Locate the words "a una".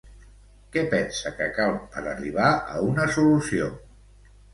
2.77-3.05